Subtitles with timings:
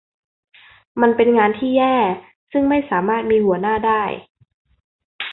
[1.01, 1.97] มันเป็นงานที่แย่
[2.51, 4.03] ซึ่งไม่สามารถมีหัวหน้าได้